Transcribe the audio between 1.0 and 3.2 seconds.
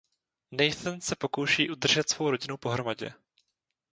se pokouší udržet svou rodinu pohromadě.